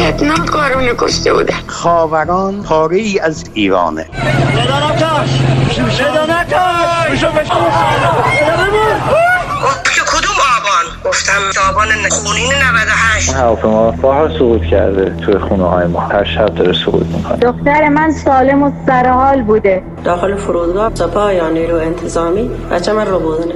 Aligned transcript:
وحشتناک 0.00 0.46
کارونه 0.46 0.94
کشته 0.98 1.32
بودن 1.32 1.54
خاوران 1.66 2.62
پاره 2.62 2.96
ای 2.96 3.18
از 3.18 3.44
ایرانه. 3.54 4.04
که 9.94 10.00
کدوم 10.06 10.36
آبان 10.56 10.84
گفتم 11.04 11.32
آبان 11.70 11.88
خونین 12.10 12.52
98 12.52 13.34
هواپیما 13.34 13.90
بارها 13.90 14.38
سقوط 14.38 14.62
کرده 14.62 15.16
توی 15.24 15.38
خونه 15.38 15.64
های 15.64 15.86
ما 15.86 16.00
هر 16.00 16.24
شب 16.24 16.54
داره 16.54 16.72
سقوط 16.72 17.06
می‌کنه 17.06 17.36
دختر 17.36 17.88
من 17.88 18.12
سالم 18.12 18.62
و 18.62 18.72
سرحال 18.86 19.42
بوده. 19.42 19.82
داخل 20.04 20.36
فرودگاه 20.36 20.94
سپاه 20.94 21.34
یا 21.34 21.48
نیرو 21.48 21.76
انتظامی 21.76 22.50
بچه 22.70 22.92
من 22.92 23.06
رو 23.06 23.18
بودنه. 23.18 23.54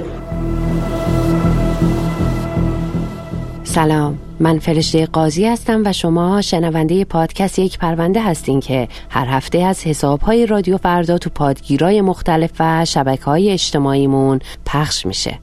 سلام. 3.63 4.24
من 4.39 4.59
فرشته 4.59 5.05
قاضی 5.05 5.45
هستم 5.45 5.81
و 5.85 5.93
شما 5.93 6.41
شنونده 6.41 7.05
پادکست 7.05 7.59
یک 7.59 7.77
پرونده 7.77 8.21
هستین 8.21 8.59
که 8.59 8.87
هر 9.09 9.25
هفته 9.25 9.57
از 9.57 9.83
حسابهای 9.83 10.45
رادیو 10.45 10.77
فردا 10.77 11.17
تو 11.17 11.29
پادگیرای 11.29 12.01
مختلف 12.01 12.51
و 12.59 12.85
شبکه 12.85 13.23
های 13.25 13.51
اجتماعیمون 13.51 14.39
پخش 14.65 15.05
میشه. 15.05 15.39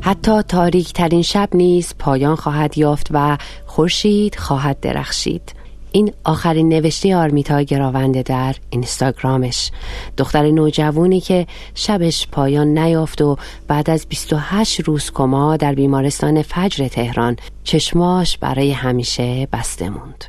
حتی 0.00 0.42
تاریک 0.42 0.92
ترین 0.92 1.22
شب 1.22 1.48
نیز 1.54 1.94
پایان 1.98 2.36
خواهد 2.36 2.78
یافت 2.78 3.06
و 3.10 3.38
خورشید 3.66 4.34
خواهد 4.34 4.80
درخشید. 4.80 5.61
این 5.92 6.12
آخرین 6.24 6.68
نوشته 6.68 7.16
آرمیتا 7.16 7.62
گراونده 7.62 8.22
در 8.22 8.54
اینستاگرامش. 8.70 9.70
دختر 10.16 10.50
نوجوانی 10.50 11.20
که 11.20 11.46
شبش 11.74 12.28
پایان 12.32 12.78
نیافت 12.78 13.22
و 13.22 13.36
بعد 13.68 13.90
از 13.90 14.06
28 14.08 14.80
روز 14.80 15.10
کما 15.10 15.56
در 15.56 15.74
بیمارستان 15.74 16.42
فجر 16.42 16.88
تهران 16.88 17.36
چشماش 17.64 18.38
برای 18.38 18.72
همیشه 18.72 19.48
بسته 19.52 19.88
موند. 19.88 20.24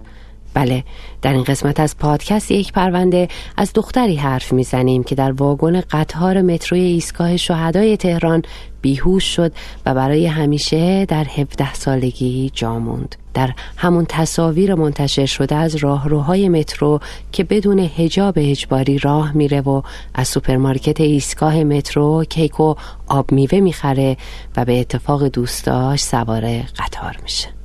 بله 0.53 0.83
در 1.21 1.33
این 1.33 1.43
قسمت 1.43 1.79
از 1.79 1.97
پادکست 1.97 2.51
یک 2.51 2.71
پرونده 2.71 3.27
از 3.57 3.71
دختری 3.73 4.15
حرف 4.15 4.53
می‌زنیم 4.53 5.03
که 5.03 5.15
در 5.15 5.31
واگن 5.31 5.81
قطار 5.81 6.41
متروی 6.41 6.81
ایستگاه 6.81 7.37
شهدای 7.37 7.97
تهران 7.97 8.41
بیهوش 8.81 9.35
شد 9.35 9.51
و 9.85 9.93
برای 9.93 10.25
همیشه 10.25 11.05
در 11.05 11.23
17 11.23 11.73
سالگی 11.73 12.51
جا 12.53 12.79
موند. 12.79 13.15
در 13.33 13.53
همون 13.77 14.05
تصاویر 14.09 14.75
منتشر 14.75 15.25
شده 15.25 15.55
از 15.55 15.75
راهروهای 15.75 16.49
مترو 16.49 16.99
که 17.31 17.43
بدون 17.43 17.79
حجاب 17.79 18.33
اجباری 18.37 18.97
راه 18.97 19.31
میره 19.31 19.61
و 19.61 19.81
از 20.13 20.27
سوپرمارکت 20.27 21.01
ایستگاه 21.01 21.63
مترو 21.63 22.23
کیک 22.29 22.59
و 22.59 22.75
آب 23.07 23.31
میوه 23.31 23.59
می‌خره 23.59 24.17
و 24.57 24.65
به 24.65 24.79
اتفاق 24.79 25.27
دوستاش 25.27 26.01
سوار 26.01 26.41
قطار 26.77 27.17
میشه. 27.23 27.62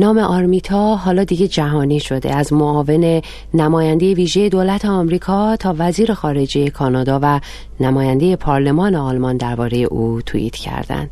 نام 0.00 0.18
آرمیتا 0.18 0.96
حالا 0.96 1.24
دیگه 1.24 1.48
جهانی 1.48 2.00
شده 2.00 2.36
از 2.36 2.52
معاون 2.52 3.22
نماینده 3.54 4.14
ویژه 4.14 4.48
دولت 4.48 4.84
آمریکا 4.84 5.56
تا 5.56 5.74
وزیر 5.78 6.14
خارجه 6.14 6.70
کانادا 6.70 7.18
و 7.22 7.40
نماینده 7.80 8.36
پارلمان 8.36 8.94
آلمان 8.94 9.36
درباره 9.36 9.78
او 9.78 10.22
توییت 10.26 10.56
کردند. 10.56 11.10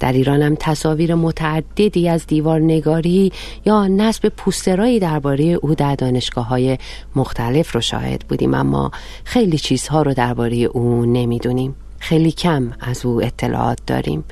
در 0.00 0.12
ایران 0.12 0.42
هم 0.42 0.54
تصاویر 0.60 1.14
متعددی 1.14 2.08
از 2.08 2.26
دیوار 2.26 2.60
نگاری 2.60 3.32
یا 3.66 3.86
نصب 3.86 4.28
پوسترایی 4.28 4.98
درباره 4.98 5.44
او 5.44 5.74
در 5.74 5.94
دانشگاه 5.94 6.48
های 6.48 6.78
مختلف 7.16 7.74
رو 7.74 7.80
شاهد 7.80 8.24
بودیم 8.28 8.54
اما 8.54 8.90
خیلی 9.24 9.58
چیزها 9.58 10.02
رو 10.02 10.14
درباره 10.14 10.56
او 10.56 11.06
نمی‌دونیم. 11.06 11.74
خیلی 12.02 12.32
کم 12.32 12.72
از 12.80 13.06
او 13.06 13.22
اطلاعات 13.22 13.78
داریم. 13.86 14.24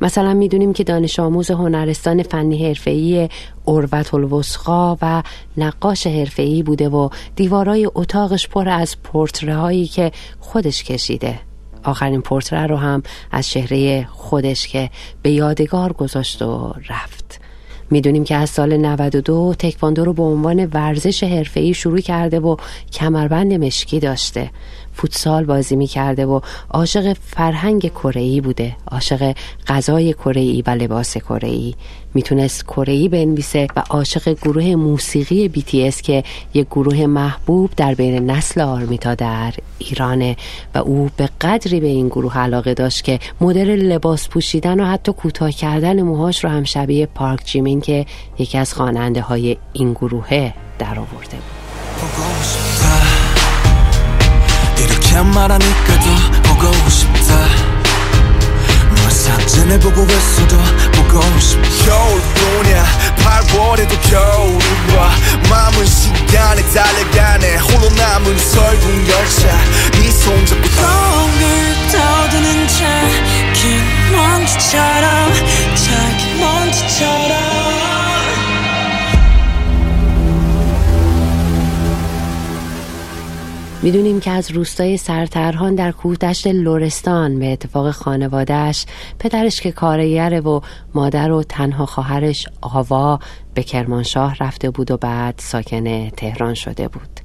مثلا 0.00 0.34
می‌دونیم 0.34 0.72
که 0.72 0.84
دانش 0.84 1.20
آموز 1.20 1.50
هنرستان 1.50 2.22
فنی 2.22 2.68
حرفه‌ای 2.68 3.28
اروت 3.68 4.14
الوسخا 4.14 4.96
و 5.02 5.22
نقاش 5.56 6.06
حرفه‌ای 6.06 6.62
بوده 6.62 6.88
و 6.88 7.08
دیوارای 7.36 7.90
اتاقش 7.94 8.48
پر 8.48 8.68
از 8.68 8.96
پورتره 9.02 9.56
هایی 9.56 9.86
که 9.86 10.12
خودش 10.40 10.84
کشیده. 10.84 11.40
آخرین 11.84 12.20
پورتره 12.20 12.66
رو 12.66 12.76
هم 12.76 13.02
از 13.30 13.48
چهره 13.48 14.08
خودش 14.10 14.68
که 14.68 14.90
به 15.22 15.30
یادگار 15.30 15.92
گذاشت 15.92 16.42
و 16.42 16.74
رفت. 16.88 17.40
می‌دونیم 17.90 18.24
که 18.24 18.34
از 18.34 18.50
سال 18.50 18.76
92 18.76 19.54
تکواندو 19.58 20.04
رو 20.04 20.12
به 20.12 20.22
عنوان 20.22 20.66
ورزش 20.72 21.22
حرفه‌ای 21.22 21.74
شروع 21.74 22.00
کرده 22.00 22.40
و 22.40 22.56
کمربند 22.92 23.52
مشکی 23.52 24.00
داشته. 24.00 24.50
فوتسال 24.94 25.44
بازی 25.44 25.76
می‌کرده 25.76 26.26
و 26.26 26.40
عاشق 26.70 27.16
فرهنگ 27.22 27.88
کره 27.88 28.40
بوده 28.40 28.76
عاشق 28.90 29.34
غذای 29.66 30.12
کره 30.12 30.62
و 30.66 30.70
لباس 30.70 31.16
کره 31.16 31.74
می‌تونست 32.14 32.64
کره 32.64 33.08
بنویسه 33.08 33.66
و 33.76 33.82
عاشق 33.90 34.32
گروه 34.32 34.74
موسیقی 34.74 35.50
BTS 35.54 36.00
که 36.00 36.24
یک 36.54 36.66
گروه 36.66 37.06
محبوب 37.06 37.70
در 37.76 37.94
بین 37.94 38.30
نسل 38.30 38.60
آرمیتا 38.60 39.14
در 39.14 39.54
ایرانه 39.78 40.36
و 40.74 40.78
او 40.78 41.10
به 41.16 41.28
قدری 41.40 41.80
به 41.80 41.86
این 41.86 42.08
گروه 42.08 42.38
علاقه 42.38 42.74
داشت 42.74 43.04
که 43.04 43.18
مدل 43.40 43.70
لباس 43.70 44.28
پوشیدن 44.28 44.80
و 44.80 44.84
حتی 44.84 45.12
کوتاه 45.12 45.50
کردن 45.50 46.02
موهاش 46.02 46.44
رو 46.44 46.50
هم 46.50 46.64
شبیه 46.64 47.06
پارک 47.06 47.44
جیمین 47.44 47.80
که 47.80 48.06
یکی 48.38 48.58
از 48.58 48.74
خواننده 48.74 49.20
های 49.20 49.56
این 49.72 49.92
گروهه 49.92 50.54
در 50.78 50.98
آورده 50.98 51.36
بود 51.36 52.73
이렇게 55.14 55.28
말하니까 55.30 56.00
더 56.00 56.54
보고 56.54 56.88
싶다. 56.90 57.36
널 58.96 59.10
사진해보고 59.10 60.02
있어도 60.10 60.56
보고 60.92 61.22
싶어 61.38 61.62
겨울뿐이야. 61.84 62.84
8월에도 63.18 64.10
겨울이 64.10 64.64
와 64.96 65.10
마음은 65.48 65.86
시간에 65.86 66.62
달려가네. 66.72 67.56
홀로 67.58 67.88
남은 67.90 68.38
설국 68.38 69.08
열차. 69.08 69.46
네 70.00 70.10
손 70.10 70.46
잡고 70.46 70.68
덩을 70.68 71.42
떠드는 71.92 72.68
자긴 72.68 73.84
먼지처럼 74.10 75.32
자기 75.76 76.34
먼지처럼 76.40 77.03
می‌دونیم 83.84 84.20
که 84.20 84.30
از 84.30 84.50
روستای 84.50 84.96
سرترهان 84.96 85.74
در 85.74 85.92
کوهدشت 85.92 86.46
لورستان 86.46 87.38
به 87.38 87.52
اتفاق 87.52 87.90
خانوادهش 87.90 88.86
پدرش 89.18 89.60
که 89.60 89.72
کارگره 89.72 90.40
و 90.40 90.60
مادر 90.94 91.30
و 91.30 91.42
تنها 91.42 91.86
خواهرش 91.86 92.46
آوا 92.60 93.18
به 93.54 93.62
کرمانشاه 93.62 94.36
رفته 94.40 94.70
بود 94.70 94.90
و 94.90 94.96
بعد 94.96 95.34
ساکن 95.38 96.08
تهران 96.08 96.54
شده 96.54 96.88
بود. 96.88 97.20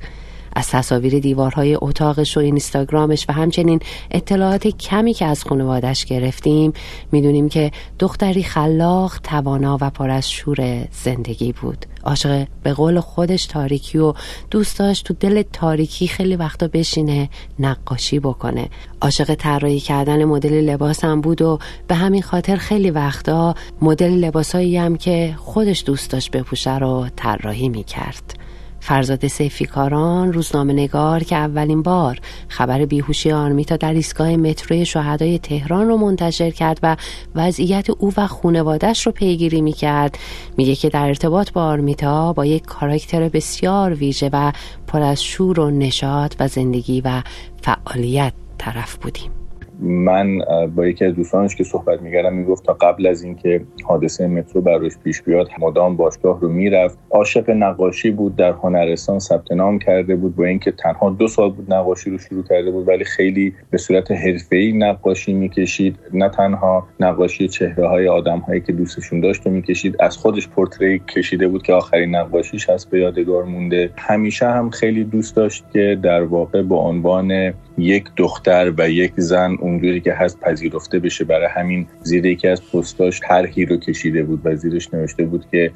از 0.55 0.67
تصاویر 0.67 1.19
دیوارهای 1.19 1.77
اتاقش 1.81 2.37
و 2.37 2.39
اینستاگرامش 2.39 3.25
و 3.29 3.33
همچنین 3.33 3.79
اطلاعات 4.11 4.67
کمی 4.67 5.13
که 5.13 5.25
از 5.25 5.43
خانوادش 5.43 6.05
گرفتیم 6.05 6.73
می‌دونیم 7.11 7.49
که 7.49 7.71
دختری 7.99 8.43
خلاق 8.43 9.19
توانا 9.23 9.77
و 9.81 9.89
پر 9.89 10.09
از 10.09 10.31
شور 10.31 10.87
زندگی 10.91 11.51
بود. 11.51 11.85
عاشق 12.03 12.47
به 12.63 12.73
قول 12.73 12.99
خودش 12.99 13.45
تاریکی 13.45 13.97
و 13.97 14.13
دوست 14.51 14.79
داشت 14.79 15.05
تو 15.05 15.13
دل 15.13 15.43
تاریکی 15.53 16.07
خیلی 16.07 16.35
وقتا 16.35 16.67
بشینه 16.67 17.29
نقاشی 17.59 18.19
بکنه. 18.19 18.69
عاشق 19.01 19.35
طراحی 19.35 19.79
کردن 19.79 20.23
مدل 20.25 20.53
لباس 20.53 21.03
هم 21.03 21.21
بود 21.21 21.41
و 21.41 21.59
به 21.87 21.95
همین 21.95 22.21
خاطر 22.21 22.55
خیلی 22.55 22.91
وقتا 22.91 23.55
مدل 23.81 24.09
لباسایی 24.11 24.77
هم 24.77 24.97
که 24.97 25.35
خودش 25.37 25.83
دوست 25.85 26.11
داشت 26.11 26.31
بپوشه 26.31 26.77
رو 26.77 27.07
طراحی 27.15 27.69
می‌کرد. 27.69 28.39
فرزاد 28.79 29.27
سیفیکاران 29.27 30.33
روزنامه 30.33 30.73
نگار 30.73 31.23
که 31.23 31.35
اولین 31.35 31.83
بار 31.83 32.19
خبر 32.47 32.85
بیهوشی 32.85 33.31
آرمیتا 33.31 33.77
در 33.77 33.93
ایستگاه 33.93 34.35
متروی 34.35 34.85
شهدای 34.85 35.39
تهران 35.39 35.87
رو 35.87 35.97
منتشر 35.97 36.49
کرد 36.49 36.79
و 36.83 36.97
وضعیت 37.35 37.89
او 37.89 38.13
و 38.17 38.27
خونوادش 38.27 39.05
رو 39.05 39.11
پیگیری 39.11 39.61
می 39.61 39.73
کرد 39.73 40.17
میگه 40.57 40.75
که 40.75 40.89
در 40.89 41.07
ارتباط 41.07 41.51
با 41.51 41.63
آرمیتا 41.63 42.33
با 42.33 42.45
یک 42.45 42.65
کاراکتر 42.65 43.29
بسیار 43.29 43.93
ویژه 43.93 44.29
و 44.33 44.51
پر 44.87 45.01
از 45.01 45.23
شور 45.23 45.59
و 45.59 45.69
نشاط 45.69 46.35
و 46.39 46.47
زندگی 46.47 47.01
و 47.01 47.21
فعالیت 47.61 48.33
طرف 48.57 48.95
بودیم. 48.95 49.38
من 49.81 50.39
با 50.75 50.87
یکی 50.87 51.05
از 51.05 51.15
دوستانش 51.15 51.55
که 51.55 51.63
صحبت 51.63 52.01
می‌کردم 52.01 52.33
می‌گفت 52.33 52.65
تا 52.65 52.73
قبل 52.73 53.07
از 53.07 53.23
اینکه 53.23 53.61
حادثه 53.83 54.27
مترو 54.27 54.61
براش 54.61 54.97
پیش 55.03 55.21
بیاد 55.21 55.49
مدام 55.59 55.97
باشگاه 55.97 56.39
رو 56.41 56.49
می‌رفت. 56.49 56.97
عاشق 57.11 57.49
نقاشی 57.49 58.11
بود 58.11 58.35
در 58.35 58.51
هنرستان 58.51 59.19
ثبت 59.19 59.51
نام 59.51 59.79
کرده 59.79 60.15
بود 60.15 60.35
با 60.35 60.45
اینکه 60.45 60.71
تنها 60.71 61.09
دو 61.09 61.27
سال 61.27 61.51
بود 61.51 61.73
نقاشی 61.73 62.09
رو 62.09 62.17
شروع 62.17 62.43
کرده 62.43 62.71
بود 62.71 62.87
ولی 62.87 63.03
خیلی 63.03 63.53
به 63.69 63.77
صورت 63.77 64.11
حرفه‌ای 64.11 64.73
نقاشی 64.73 65.33
می‌کشید. 65.33 65.99
نه 66.13 66.29
تنها 66.29 66.87
نقاشی 66.99 67.47
چهره 67.47 67.87
های 67.87 68.07
آدم 68.07 68.39
هایی 68.39 68.61
که 68.61 68.73
دوستشون 68.73 69.19
داشت 69.19 69.47
و 69.47 69.49
می‌کشید 69.49 69.95
از 69.99 70.17
خودش 70.17 70.47
پورتری 70.47 70.99
کشیده 70.99 71.47
بود 71.47 71.63
که 71.63 71.73
آخرین 71.73 72.15
نقاشیش 72.15 72.69
هست 72.69 72.89
به 72.89 72.99
یادگار 72.99 73.43
مونده. 73.43 73.89
همیشه 73.97 74.45
هم 74.45 74.69
خیلی 74.69 75.03
دوست 75.03 75.35
داشت 75.35 75.65
که 75.73 75.99
در 76.03 76.23
واقع 76.23 76.61
به 76.61 76.75
عنوان 76.75 77.53
یک 77.77 78.03
دختر 78.17 78.73
و 78.77 78.89
یک 78.89 79.13
زن 79.15 79.55
اونجوری 79.69 80.01
که 80.01 80.13
هست 80.13 80.39
پذیرفته 80.39 80.99
بشه. 80.99 81.25
برای 81.25 81.47
همین 81.55 81.87
زیر 82.01 82.25
یکی 82.25 82.47
از 82.47 82.71
پستاش 82.71 83.19
طرحی 83.23 83.65
رو 83.65 83.77
کشیده 83.77 84.23
بود 84.23 84.41
و 84.43 84.55
زیرش 84.55 84.93
نوشته 84.93 85.25
بود 85.25 85.45
که 85.51 85.71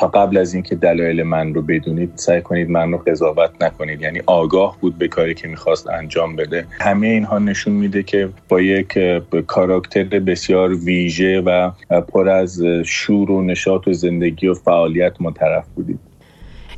تا 0.00 0.06
قبل 0.06 0.36
از 0.36 0.54
اینکه 0.54 0.74
دلایل 0.74 1.22
من 1.22 1.54
رو 1.54 1.62
بدونید 1.62 2.12
سعی 2.14 2.40
کنید 2.40 2.70
من 2.70 2.92
رو 2.92 2.98
قضاوت 2.98 3.50
نکنید. 3.60 4.00
یعنی 4.00 4.20
آگاه 4.26 4.78
بود 4.80 4.98
به 4.98 5.08
کاری 5.08 5.34
که 5.34 5.48
می‌خواست 5.48 5.88
انجام 5.88 6.36
بده. 6.36 6.66
همه 6.80 7.06
اینها 7.06 7.38
نشون 7.38 7.72
میده 7.72 8.02
که 8.02 8.28
با 8.48 8.60
یک 8.60 8.98
کاراکتر 9.46 10.04
بسیار 10.04 10.74
ویژه 10.74 11.40
و 11.40 11.70
پر 12.08 12.28
از 12.28 12.62
شور 12.84 13.30
و 13.30 13.42
نشاط 13.42 13.88
و 13.88 13.92
زندگی 13.92 14.48
و 14.48 14.54
فعالیت 14.54 15.12
ما 15.20 15.30
طرف 15.30 15.64
بودید. 15.74 15.98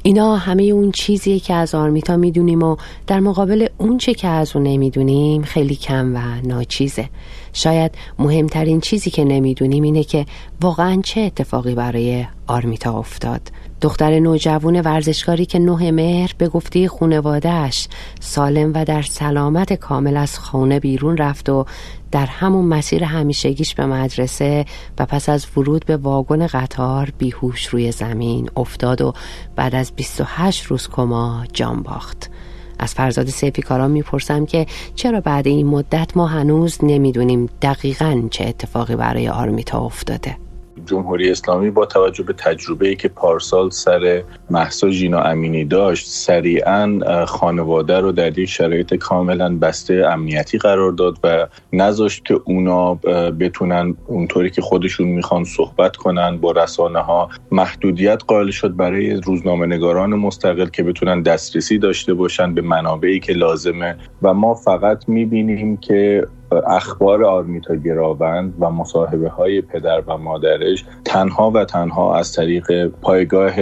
اینا 0.07 0.37
همه 0.37 0.63
اون 0.63 0.91
چیزیه 0.91 1.39
که 1.39 1.55
از 1.55 1.75
آرمیتا 1.75 2.17
می‌دونیم 2.17 2.63
و 2.63 2.77
در 3.07 3.21
مقابل 3.21 3.67
اون 3.79 3.99
چه 3.99 4.15
که 4.15 4.29
از 4.29 4.57
اون 4.57 4.67
نمی‌دونیم 4.67 5.43
خیلی 5.43 5.77
کم 5.77 6.15
و 6.15 6.49
ناچیزه. 6.49 7.09
شاید 7.53 7.93
مهمترین 8.19 8.81
چیزی 8.81 9.11
که 9.11 9.25
نمی‌دونیم 9.25 9.83
اینه 9.83 10.05
که 10.05 10.27
واقعا 10.61 11.01
چه 11.05 11.21
اتفاقی 11.21 11.75
برای 11.75 12.27
آرمیتا 12.47 12.99
افتاد. 12.99 13.41
دختر 13.81 14.21
نوجوان 14.21 14.81
ورزشکاری 14.81 15.47
که 15.47 15.59
نه 15.59 15.91
مهر 15.91 16.33
به 16.39 16.49
گفته 16.49 16.89
خونوادهش 16.89 17.89
سالم 18.21 18.73
و 18.75 18.85
در 18.85 19.03
سلامت 19.03 19.73
کامل 19.73 20.17
از 20.17 20.39
خانه 20.39 20.81
بیرون 20.81 21.17
رفت 21.17 21.49
و 21.49 21.67
در 22.11 22.27
همون 22.27 22.65
مسیر 22.65 23.05
همیشگیش 23.05 23.75
به 23.75 23.87
مدرسه 23.87 24.65
و 24.99 25.07
پس 25.07 25.29
از 25.29 25.47
ورود 25.57 25.87
به 25.87 25.97
واگن 25.97 26.47
قطار 26.47 27.13
بیهوش 27.19 27.67
روی 27.67 27.93
زمین 27.93 28.51
افتاد 28.57 29.03
و 29.03 29.13
بعد 29.57 29.75
از 29.75 29.93
28 29.97 30.65
روز 30.65 30.89
کما 30.89 31.45
جان 31.53 31.83
باخت. 31.83 32.31
از 32.79 32.95
فرزاد 32.95 33.27
سیفی 33.27 33.63
کاران 33.63 33.91
می‌پرسم 33.91 34.47
که 34.47 34.67
چرا 34.95 35.21
بعد 35.21 35.47
این 35.47 35.67
مدت 35.67 36.17
ما 36.17 36.27
هنوز 36.27 36.79
نمی‌دونیم 36.83 37.49
دقیقا 37.63 38.29
چه 38.31 38.45
اتفاقی 38.45 38.97
برای 38.97 39.29
آرمیتا 39.29 39.81
افتاده. 39.81 40.46
جمهوری 40.87 41.31
اسلامی 41.31 41.71
با 41.71 41.87
توجه 41.87 42.25
به 42.25 42.33
تجربه 42.33 42.95
که 42.95 43.09
پارسال 43.09 43.71
سر 43.71 44.23
محسا 44.51 44.91
جینا 44.91 45.21
امینی 45.21 45.65
داشت 45.65 46.07
سریعا 46.09 47.01
خانواده 47.27 48.01
رو 48.01 48.13
در 48.13 48.39
یک 48.39 48.49
شرایط 48.49 48.95
کاملا 48.95 49.59
بسته 49.59 49.95
امنیتی 49.95 50.59
قرار 50.59 50.93
داد 50.93 51.19
و 51.25 51.47
نذاشت 51.73 52.25
که 52.25 52.41
اونا 52.45 52.95
بتونن 53.41 53.95
اونطوری 54.07 54.51
که 54.51 54.63
خودشون 54.63 55.09
می‌خوان 55.09 55.45
صحبت 55.45 55.97
کنن 55.97 56.37
با 56.37 56.53
رسانه 56.53 56.99
ها 56.99 57.29
محدودیت 57.51 58.23
قائل 58.27 58.51
شد 58.51 58.77
برای 58.77 59.15
روزنامه 59.15 59.67
نگاران 59.67 60.11
مستقل 60.15 60.67
که 60.67 60.83
بتونن 60.83 61.23
دسترسی 61.23 61.79
داشته 61.79 62.15
باشن 62.15 62.55
به 62.55 62.63
منابعی 62.63 63.21
که 63.21 63.33
لازمه. 63.33 63.97
و 64.23 64.35
ما 64.35 64.55
فقط 64.55 65.09
می‌بینیم 65.09 65.77
که 65.77 66.27
اخبار 66.67 67.25
آرمیتا 67.25 67.75
گراوند 67.75 68.55
و 68.61 68.71
مصاحبه 68.71 69.29
های 69.29 69.61
پدر 69.61 70.03
و 70.07 70.19
مادرش 70.19 70.85
تنها 71.05 71.51
و 71.51 71.65
تنها 71.65 72.17
از 72.17 72.33
طریق 72.33 72.87
پایگاه 72.87 73.55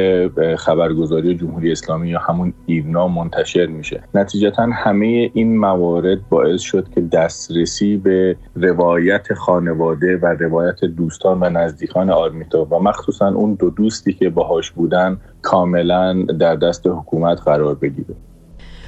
خبرگزاری 0.56 1.34
جمهوری 1.34 1.72
اسلامی 1.72 2.08
یا 2.08 2.18
همون 2.18 2.52
ایرنا 2.66 3.08
منتشر 3.08 3.66
میشه. 3.66 4.02
نتیجتا 4.14 4.62
همه 4.62 5.30
این 5.34 5.58
موارد 5.58 6.28
باعث 6.28 6.60
شد 6.60 6.88
که 6.94 7.00
دسترسی 7.00 7.96
به 7.96 8.36
روایت 8.54 9.34
خانواده 9.34 10.16
و 10.16 10.26
روایت 10.26 10.84
دوستان 10.84 11.42
و 11.42 11.50
نزدیکان 11.50 12.10
آرمیتا 12.10 12.64
و 12.64 12.78
مخصوصا 12.78 13.28
اون 13.28 13.54
دو 13.54 13.70
دوستی 13.70 14.12
که 14.12 14.30
باهاش 14.30 14.70
بودن 14.70 15.20
کاملا 15.42 16.22
در 16.22 16.56
دست 16.56 16.86
حکومت 16.86 17.40
قرار 17.40 17.74
بگیره. 17.74 18.14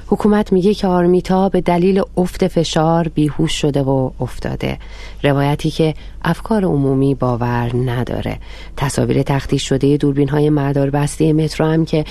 حکومت 0.09 0.53
میگه 0.53 0.73
که 0.73 0.87
آرمیتا 0.87 1.49
به 1.49 1.61
دلیل 1.61 2.01
افت 2.17 2.47
فشار 2.47 3.07
بیهوش 3.07 3.51
شده 3.51 3.81
و 3.81 4.11
افتاده. 4.19 4.77
روایتی 5.23 5.69
که 5.69 5.93
افکار 6.23 6.65
عمومی 6.65 7.15
باور 7.15 7.71
نداره. 7.75 8.39
تصاویر 8.77 9.23
تختیش 9.23 9.69
شده 9.69 9.97
دوربین 9.97 10.29
های 10.29 10.49
مدار 10.49 10.89
بسته 10.89 11.33
مترو 11.33 11.65
هم 11.65 11.85
که 11.85 12.05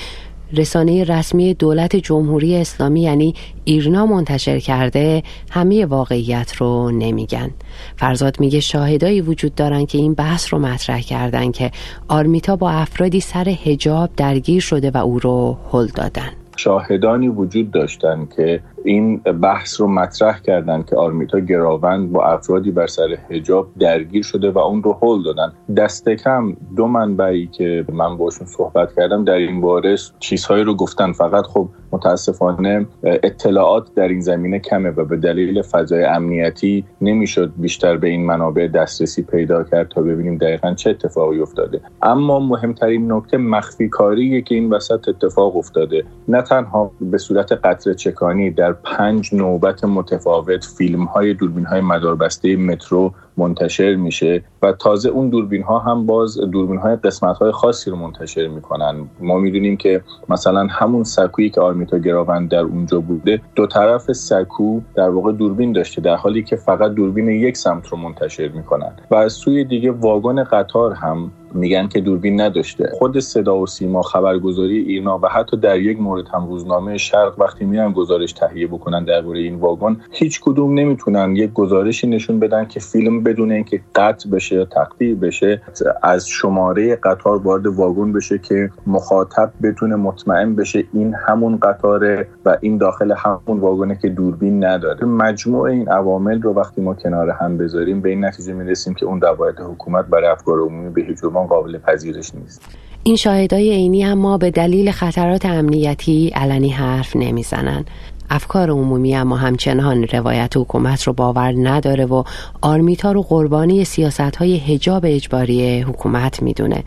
رسانه 0.52 1.04
رسمی 1.04 1.54
دولت 1.54 1.96
جمهوری 1.96 2.56
اسلامی 2.56 3.02
یعنی 3.02 3.34
ایرنا 3.64 4.06
منتشر 4.06 4.58
کرده 4.58 5.22
همه 5.50 5.86
واقعیت 5.86 6.56
رو 6.56 6.90
نمیگن. 6.90 7.50
فرزاد 7.96 8.40
میگه 8.40 8.60
شاهدایی 8.60 9.20
وجود 9.20 9.54
دارن 9.54 9.86
که 9.86 9.98
این 9.98 10.14
بحث 10.14 10.52
رو 10.52 10.58
مطرح 10.58 11.00
کردن 11.00 11.52
که 11.52 11.70
آرمیتا 12.08 12.56
با 12.56 12.70
افرادی 12.70 13.20
سر 13.20 13.48
هجاب 13.48 14.10
درگیر 14.16 14.60
شده 14.60 14.90
و 14.90 14.96
او 14.96 15.18
رو 15.18 15.56
هل 15.72 15.86
دادن. 15.86 16.45
شاهدانی 16.56 17.28
وجود 17.28 17.70
داشتند 17.70 18.34
که 18.34 18.62
این 18.86 19.16
بحث 19.16 19.80
رو 19.80 19.86
مطرح 19.86 20.40
کردن 20.40 20.82
که 20.82 20.96
آرمیتا 20.96 21.40
گراوند 21.40 22.12
با 22.12 22.24
افرادی 22.24 22.70
بر 22.70 22.86
سر 22.86 23.18
حجاب 23.30 23.68
درگیر 23.78 24.22
شده 24.22 24.50
و 24.50 24.58
اون 24.58 24.82
رو 24.82 24.98
هل 25.02 25.22
دادن. 25.22 25.52
دست 25.76 26.08
کم 26.08 26.56
دو 26.76 26.86
منبعی 26.86 27.46
که 27.46 27.84
من 27.92 28.16
باشون 28.16 28.46
صحبت 28.46 28.94
کردم 28.96 29.24
در 29.24 29.32
این 29.32 29.60
باره 29.60 29.96
چیزهایی 30.18 30.64
رو 30.64 30.74
گفتن. 30.74 31.12
فقط 31.12 31.44
خب 31.44 31.68
متاسفانه 31.92 32.86
اطلاعات 33.02 33.94
در 33.94 34.08
این 34.08 34.20
زمینه 34.20 34.58
کمه 34.58 34.90
و 34.90 35.04
به 35.04 35.16
دلیل 35.16 35.62
فضای 35.62 36.04
امنیتی 36.04 36.84
نمی‌شد 37.00 37.52
بیشتر 37.56 37.96
به 37.96 38.08
این 38.08 38.26
منابع 38.26 38.66
دسترسی 38.66 39.22
پیدا 39.22 39.64
کرد 39.64 39.88
تا 39.88 40.02
ببینیم 40.02 40.36
دقیقا 40.36 40.74
چه 40.74 40.90
اتفاقی 40.90 41.40
افتاده. 41.40 41.80
اما 42.02 42.40
مهمترین 42.40 43.12
نکته 43.12 43.36
مخفی 43.36 43.88
کاریه 43.88 44.42
که 44.42 44.54
این 44.54 44.70
وسط 44.70 45.08
اتفاق 45.08 45.56
افتاده. 45.56 46.04
نه 46.28 46.42
تنها 46.42 46.90
به 47.00 47.18
صورت 47.18 47.52
قطر 47.52 47.92
چکانی 47.92 48.50
در 48.50 48.72
پنج 48.84 49.34
نوبت 49.34 49.84
متفاوت 49.84 50.64
فیلم 50.64 51.04
های 51.04 51.34
دوربین 51.34 51.64
های 51.66 51.80
مداربسته 51.80 52.56
مترو 52.56 53.12
منتشر 53.36 53.94
میشه 53.94 54.44
و 54.62 54.72
تازه 54.72 55.08
اون 55.08 55.28
دوربین 55.28 55.62
ها 55.62 55.78
هم 55.78 56.06
باز 56.06 56.38
دوربین 56.38 56.78
های 56.78 56.96
قسمت 56.96 57.36
های 57.36 57.52
خاصی 57.52 57.90
رو 57.90 57.96
منتشر 57.96 58.48
می‌کنن. 58.48 59.08
ما 59.20 59.38
می‌دونیم 59.38 59.76
که 59.76 60.02
مثلا 60.28 60.66
همون 60.70 61.04
سکویی 61.04 61.50
که 61.50 61.60
آرمیتا 61.60 61.98
گراوند 61.98 62.48
در 62.48 62.60
اونجا 62.60 63.00
بوده 63.00 63.40
دو 63.54 63.66
طرف 63.66 64.12
سکو 64.12 64.80
در 64.94 65.08
واقع 65.08 65.32
دوربین 65.32 65.72
داشته 65.72 66.00
در 66.00 66.16
حالی 66.16 66.42
که 66.42 66.56
فقط 66.56 66.90
دوربین 66.90 67.28
یک 67.28 67.56
سمت 67.56 67.88
رو 67.88 67.98
منتشر 67.98 68.48
می‌کنن. 68.48 68.92
و 69.10 69.14
از 69.14 69.32
سوی 69.32 69.64
دیگه 69.64 69.90
واگن 69.90 70.44
قطار 70.44 70.92
هم 70.92 71.32
میگن 71.56 71.88
که 71.88 72.00
دوربین 72.00 72.40
نداشته. 72.40 72.90
خود 72.98 73.18
صدا 73.18 73.58
و 73.58 73.66
سیما 73.66 74.02
خبرگزاری 74.02 74.78
ایرنا 74.78 75.18
و 75.22 75.28
حتی 75.28 75.56
در 75.56 75.78
یک 75.78 76.00
مورد 76.00 76.28
هم 76.28 76.46
روزنامه 76.46 76.98
شرق 76.98 77.34
وقتی 77.38 77.64
میان 77.64 77.92
گزارش 77.92 78.32
تهیه 78.32 78.66
بکنن 78.66 79.04
درباره 79.04 79.38
این 79.38 79.54
واگن 79.54 79.96
هیچ 80.10 80.40
کدوم 80.40 80.74
نمی‌تونن 80.74 81.36
یک 81.36 81.52
گزارشی 81.52 82.06
نشون 82.06 82.38
بدن 82.38 82.64
که 82.64 82.80
فیلم 82.80 83.22
بدون 83.22 83.52
اینکه 83.52 83.80
قطع 83.94 84.30
بشه 84.30 84.56
یا 84.56 84.64
تقطیع 84.64 85.14
بشه 85.14 85.62
از 86.02 86.28
شماره 86.28 86.96
قطار 86.96 87.36
وارد 87.36 87.66
واگن 87.66 88.12
بشه 88.12 88.38
که 88.38 88.70
مخاطب 88.86 89.52
بتونه 89.62 89.96
مطمئن 89.96 90.54
بشه 90.54 90.84
این 90.92 91.14
همون 91.26 91.56
قطاره 91.56 92.28
و 92.44 92.58
این 92.60 92.78
داخل 92.78 93.12
همون 93.12 93.60
واگنه 93.60 93.98
که 94.02 94.08
دوربین 94.08 94.64
نداره. 94.64 95.04
مجموع 95.04 95.62
این 95.62 95.88
عوامل 95.88 96.42
رو 96.42 96.52
وقتی 96.52 96.80
ما 96.80 96.94
کنار 96.94 97.30
هم 97.30 97.58
بذاریم 97.58 98.00
به 98.00 98.08
این 98.08 98.24
نتیجه 98.24 98.52
می‌رسیم 98.52 98.94
که 98.94 99.06
اون 99.06 99.20
روایت 99.20 99.60
حکومت 99.60 100.06
برای 100.06 100.26
افکار 100.26 100.58
عمومی 100.58 100.90
به 100.90 101.02
هیچ 101.02 101.18
قابل 101.46 101.78
پذیرش 101.78 102.34
نیست. 102.34 102.62
این 103.02 103.16
شاهدای 103.16 103.70
عینی 103.70 104.04
اما 104.04 104.38
به 104.38 104.50
دلیل 104.50 104.90
خطرات 104.90 105.46
امنیتی 105.46 106.28
علنی 106.28 106.68
حرف 106.68 107.16
نمی‌زنن. 107.16 107.84
افکار 108.30 108.70
عمومی 108.70 109.16
اما 109.16 109.36
همچنان 109.36 110.04
روایت 110.04 110.56
حکومت 110.56 111.02
رو 111.02 111.12
باور 111.12 111.54
نداره 111.56 112.04
و 112.06 112.22
آرمیتا 112.60 113.12
رو 113.12 113.22
قربانی 113.22 113.84
سیاست 113.84 114.20
های 114.20 114.56
هجاب 114.56 115.04
اجباری 115.06 115.80
حکومت 115.80 116.42
می‌دونه. 116.42 116.84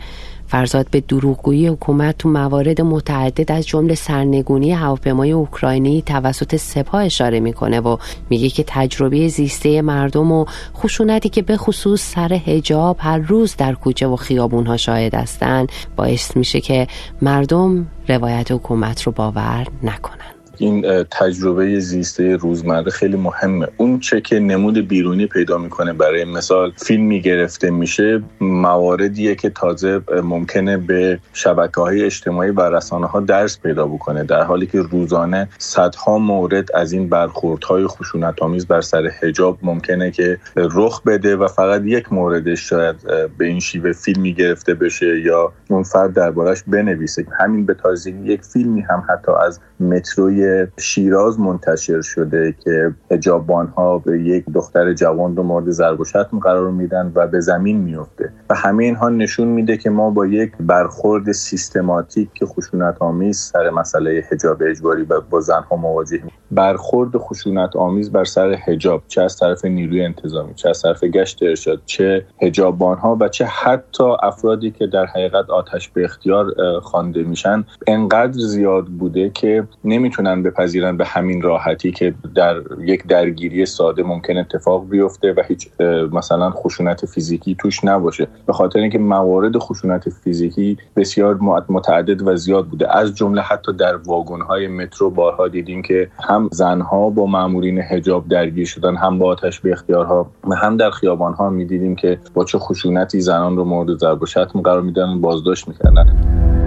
فرزاد 0.50 0.86
به 0.90 1.00
دروغگویی 1.00 1.66
حکومت 1.66 2.18
تو 2.18 2.28
موارد 2.28 2.80
متعدد 2.80 3.52
از 3.52 3.66
جمله 3.66 3.94
سرنگونی 3.94 4.72
هواپیمای 4.72 5.32
اوکراینی 5.32 6.02
توسط 6.02 6.56
سپاه 6.56 7.04
اشاره 7.04 7.40
می‌کنه 7.40 7.80
و 7.80 7.96
میگه 8.30 8.48
که 8.48 8.64
تجربه 8.66 9.28
زیسته 9.28 9.82
مردم 9.82 10.32
و 10.32 10.44
خشونتی 10.76 11.28
که 11.28 11.42
به 11.42 11.56
خصوص 11.56 12.02
سر 12.02 12.32
هجاب 12.32 12.96
هر 13.00 13.18
روز 13.18 13.56
در 13.56 13.74
کوچه 13.74 14.06
و 14.06 14.16
خیابون 14.16 14.66
ها 14.66 14.76
شاهد 14.76 15.14
هستن 15.14 15.66
باعث 15.96 16.36
میشه 16.36 16.60
که 16.60 16.86
مردم 17.22 17.86
روایت 18.08 18.52
حکومت 18.52 19.02
رو 19.02 19.12
باور 19.12 19.66
نکنن. 19.82 20.39
این 20.60 21.04
تجربه 21.10 21.80
زیسته 21.80 22.36
روزمره 22.36 22.90
خیلی 22.90 23.16
مهمه. 23.16 23.68
اون 23.76 23.98
چه 23.98 24.20
که 24.20 24.38
نمود 24.38 24.88
بیرونی 24.88 25.26
پیدا 25.26 25.58
می‌کنه 25.58 25.92
برای 25.92 26.24
مثال 26.24 26.72
فیلمی 26.76 27.20
گرفته 27.20 27.70
میشه 27.70 28.22
مواردیه 28.40 29.34
که 29.34 29.50
تازه 29.50 30.00
ممکنه 30.22 30.76
به 30.76 31.18
شبکه 31.32 31.80
های 31.80 32.04
اجتماعی 32.04 32.50
و 32.50 32.60
رسانه 32.60 33.06
ها 33.06 33.20
درس 33.20 33.60
پیدا 33.60 33.86
بکنه 33.86 34.24
در 34.24 34.42
حالی 34.42 34.66
که 34.66 34.82
روزانه 34.82 35.48
صدها 35.58 36.18
مورد 36.18 36.72
از 36.74 36.92
این 36.92 37.08
برخوردهای 37.08 37.86
خشونت 37.86 38.42
آمیز 38.42 38.66
بر 38.66 38.80
سر 38.80 39.10
حجاب 39.22 39.58
ممکنه 39.62 40.10
که 40.10 40.38
رخ 40.56 41.02
بده 41.02 41.36
و 41.36 41.48
فقط 41.48 41.82
یک 41.84 42.12
موردش 42.12 42.68
شاید 42.68 42.96
به 43.38 43.44
این 43.44 43.60
شیوه 43.60 43.92
فیلمی 43.92 44.34
گرفته 44.34 44.74
بشه 44.74 45.20
یا 45.20 45.52
اون 45.68 45.82
فرد 45.82 46.14
دربارش 46.14 46.62
بنویسه. 46.66 47.26
همین 47.40 47.66
به 47.66 47.74
تازگی 47.74 48.32
یک 48.32 48.42
فیلمی 48.42 48.80
هم 48.80 49.04
حتی 49.08 49.32
از 49.46 49.60
متروی 49.80 50.49
شیراز 50.78 51.40
منتشر 51.40 52.00
شده 52.00 52.54
که 52.64 52.94
حجابان 53.10 53.66
ها 53.66 53.98
به 53.98 54.22
یک 54.22 54.44
دختر 54.54 54.92
جوان 54.92 55.36
رو 55.36 55.42
مورد 55.42 55.70
ضرب 55.70 56.00
و 56.00 56.04
شتم 56.04 56.38
قرار 56.38 56.70
میدن 56.70 57.12
و 57.14 57.26
به 57.26 57.40
زمین 57.40 57.76
میفته. 57.76 58.32
و 58.50 58.54
همه 58.54 58.84
اینها 58.84 59.08
نشون 59.08 59.48
میده 59.48 59.76
که 59.76 59.90
ما 59.90 60.10
با 60.10 60.26
یک 60.26 60.52
برخورد 60.60 61.32
سیستماتیک 61.32 62.28
که 62.34 62.46
خشونت 62.46 62.96
آمیز 63.00 63.38
سر 63.38 63.70
مسئله 63.70 64.24
حجاب 64.30 64.62
اجباری 64.62 65.02
و 65.02 65.20
با 65.20 65.40
زنها 65.40 65.76
مواجه 65.76 66.20
برخورد 66.50 67.18
خشونت 67.18 67.76
آمیز 67.76 68.12
بر 68.12 68.24
سر 68.24 68.52
حجاب 68.52 69.02
چه 69.08 69.22
از 69.22 69.36
طرف 69.36 69.64
نیروی 69.64 70.04
انتظامی 70.04 70.54
چه 70.54 70.68
از 70.68 70.82
طرف 70.82 71.04
گشت 71.04 71.42
ارشاد 71.42 71.82
چه 71.86 72.26
حجابان 72.42 72.98
ها 72.98 73.16
و 73.20 73.28
چه 73.28 73.44
حتی 73.44 74.04
افرادی 74.22 74.70
که 74.70 74.86
در 74.86 75.06
حقیقت 75.06 75.50
آتش 75.50 75.88
به 75.88 76.04
اختیار 76.04 76.46
خوانده 76.80 77.22
میشن 77.22 77.64
انقدر 77.86 78.32
زیاد 78.32 78.86
بوده 78.86 79.30
که 79.30 79.68
نمی‌تونن 79.84 80.39
بپذیرن 80.42 80.96
به 80.96 81.04
همین 81.04 81.42
راحتی 81.42 81.92
که 81.92 82.14
در 82.34 82.62
یک 82.80 83.06
درگیری 83.06 83.66
ساده 83.66 84.02
ممکن 84.02 84.36
اتفاق 84.36 84.88
بیفته 84.88 85.32
و 85.32 85.42
هیچ 85.48 85.68
مثلا 86.12 86.50
خشونت 86.50 87.06
فیزیکی 87.06 87.54
توش 87.54 87.84
نباشه. 87.84 88.26
به 88.46 88.52
خاطر 88.52 88.78
اینکه 88.78 88.98
موارد 88.98 89.58
خشونت 89.58 90.08
فیزیکی 90.08 90.78
بسیار 90.96 91.38
متعدد 91.68 92.26
و 92.26 92.36
زیاد 92.36 92.66
بوده. 92.66 92.96
از 92.96 93.14
جمله 93.14 93.42
حتی 93.42 93.72
در 93.72 93.96
واگن 93.96 94.66
مترو 94.66 95.10
بارها 95.10 95.48
دیدیم 95.48 95.82
که 95.82 96.10
هم 96.22 96.48
زنها 96.52 97.10
با 97.10 97.26
مامورین 97.26 97.78
حجاب 97.78 98.28
درگیر 98.28 98.66
شدن 98.66 98.96
هم 98.96 99.18
با 99.18 99.26
آتش 99.26 99.60
به 99.60 99.72
اختیارها 99.72 100.30
هم 100.62 100.76
در 100.76 100.90
ها 101.38 101.50
می‌دیدیم 101.50 101.96
که 101.96 102.18
با 102.34 102.44
چه 102.44 102.58
خشونتی 102.58 103.20
زنان 103.20 103.56
رو 103.56 103.64
مورد 103.64 103.98
ضرب 103.98 104.22
و 104.22 104.26
شتم 104.26 104.60
قرار 104.60 104.82
میدن 104.82 105.20
بازداشت 105.20 105.68
می‌کردن. 105.68 106.59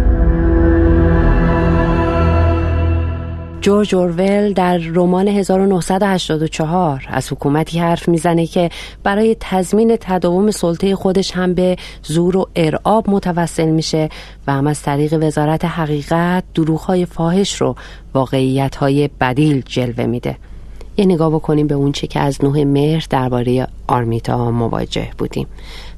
جورج 3.63 3.95
اورول 3.95 4.53
در 4.53 4.77
رمان 4.77 5.27
1984 5.27 7.05
از 7.07 7.31
حکومتی 7.31 7.79
حرف 7.79 8.09
می‌زنه 8.09 8.47
که 8.47 8.69
برای 9.03 9.35
تضمین 9.39 9.97
تداوم 10.01 10.51
سلطه 10.51 10.95
خودش 10.95 11.31
هم 11.31 11.53
به 11.53 11.75
زور 12.03 12.37
و 12.37 12.47
ارعاب 12.55 13.09
متوسل 13.09 13.69
میشه 13.69 14.09
و 14.47 14.53
هم 14.53 14.67
از 14.67 14.81
طریق 14.81 15.17
وزارت 15.21 15.65
حقیقت 15.65 16.43
دروغهای 16.53 17.05
فاحش 17.05 17.61
رو 17.61 17.75
واقعیتهای 18.13 19.09
بدیل 19.21 19.63
جلوه 19.65 20.05
میده. 20.05 20.37
یه 20.97 21.05
نگاه 21.05 21.29
بکنیم 21.29 21.67
به 21.67 21.75
اونچه 21.75 22.07
که 22.07 22.19
از 22.19 22.43
نوه 22.43 22.63
مهر 22.63 23.05
درباره 23.09 23.67
آرمیتا 23.87 24.51
مواجه 24.51 25.09
بودیم. 25.17 25.47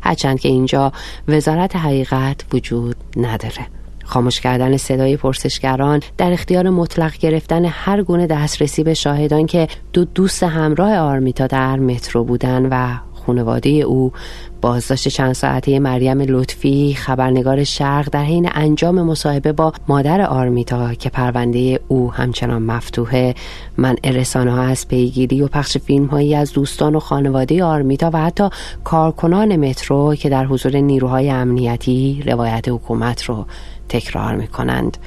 هرچند 0.02 0.40
که 0.40 0.50
اینجا 0.50 0.92
وزارت 1.28 1.76
حقیقت 1.76 2.46
وجود 2.54 2.96
نداره. 3.18 3.68
خاموش 4.06 4.42
کردن 4.42 4.78
صدای 4.78 5.18
پرسشگران 5.18 6.02
در 6.18 6.32
اختیار 6.32 6.70
مطلق 6.70 7.18
گرفتن 7.18 7.66
هر 7.66 8.04
گونه 8.04 8.28
دسترسی 8.28 8.84
به 8.84 8.94
شاهدان 8.94 9.46
که 9.46 9.68
دو 9.94 10.06
دوست 10.06 10.44
همراه 10.44 10.98
آرمیتا 10.98 11.48
در 11.48 11.80
مترو 11.80 12.24
بودن 12.24 12.66
و 12.66 12.98
خانواده 13.26 13.70
او. 13.70 14.12
بازداشت 14.62 15.08
چند 15.08 15.34
ساعته 15.34 15.80
مریم 15.80 16.22
لطفی 16.22 16.94
خبرنگار 16.94 17.64
شرق 17.64 18.10
در 18.12 18.24
حین 18.24 18.50
انجام 18.54 19.02
مصاحبه 19.02 19.52
با 19.52 19.74
مادر 19.88 20.22
آرمیتا 20.22 20.94
که 20.94 21.10
پرونده 21.10 21.80
او 21.88 22.12
همچنان 22.12 22.62
مفتوحه. 22.62 23.36
من 23.78 23.96
رسانه 24.04 24.52
ها 24.52 24.62
از 24.62 24.88
پیگیری 24.88 25.42
و 25.42 25.48
پخش 25.48 25.78
فیلم 25.78 26.06
هایی 26.06 26.36
از 26.36 26.54
دوستان 26.54 26.96
و 26.96 27.00
خانواده 27.00 27.64
آرمیتا 27.64 28.10
و 28.14 28.18
حتی 28.18 28.50
کارکنان 28.84 29.56
مترو 29.56 30.16
که 30.16 30.30
در 30.30 30.46
حضور 30.46 30.76
نیروهای 30.76 31.30
امنیتی 31.30 32.24
روایت 32.26 32.70
حکومت 32.70 33.24
رو 33.24 33.46
تکرار 33.90 34.36
می 34.36 34.48
کنند 34.48 34.98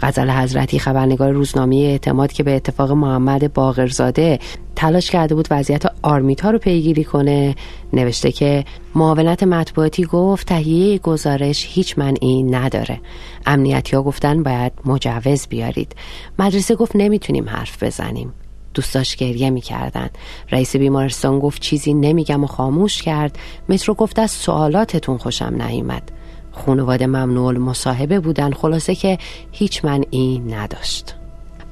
غزل 0.00 0.30
حضرتی 0.30 0.78
خبرنگار 0.78 1.32
روزنامه 1.32 1.76
اعتماد 1.76 2.32
که 2.32 2.42
به 2.42 2.56
اتفاق 2.56 2.92
محمد 2.92 3.52
باقرزاده 3.52 4.38
تلاش 4.76 5.10
کرده 5.10 5.34
بود 5.34 5.48
وضعیت 5.50 5.82
آرمیتا 6.02 6.50
رو 6.50 6.58
پیگیری 6.58 7.04
کنه 7.04 7.54
نوشته 7.92 8.32
که 8.32 8.64
معاونت 8.94 9.42
مطبوعاتی 9.42 10.04
گفت 10.04 10.46
تهیه 10.46 10.98
گزارش 10.98 11.66
هیچ 11.68 11.98
منعی 11.98 12.42
نداره. 12.42 13.00
امنیتی 13.46 13.96
ها 13.96 14.02
گفتن 14.02 14.42
باید 14.42 14.72
مجوز 14.84 15.46
بیارید. 15.48 15.96
مدرسه 16.38 16.74
گفت 16.74 16.96
نمی‌تونیم 16.96 17.48
حرف 17.48 17.82
بزنیم. 17.82 18.32
دوستاش 18.74 19.16
گریه 19.16 19.50
می‌کردن. 19.50 20.10
رئیس 20.52 20.76
بیمارستان 20.76 21.38
گفت 21.38 21.62
چیزی 21.62 21.94
نمیگم 21.94 22.44
و 22.44 22.46
خاموش 22.46 23.02
کرد. 23.02 23.38
مترو 23.68 23.94
گفت 23.94 24.18
از 24.18 24.30
سوالاتتون 24.30 25.18
خوشم 25.18 25.62
نیومد. 25.62 26.12
خانواده 26.66 27.06
ممنوع 27.06 27.58
مصاحبه 27.58 28.20
بودن. 28.20 28.52
خلاصه 28.52 28.94
که 28.94 29.18
هیچ 29.52 29.84
منعی 29.84 30.38
نداشت. 30.38 31.14